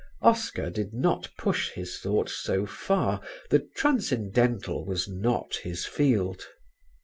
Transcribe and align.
Oscar 0.23 0.71
did 0.71 0.95
not 0.95 1.29
push 1.37 1.69
his 1.73 1.99
thought 1.99 2.27
so 2.27 2.65
far: 2.65 3.21
the 3.51 3.59
transcendental 3.59 4.83
was 4.83 5.07
not 5.07 5.57
his 5.57 5.85
field. 5.85 6.41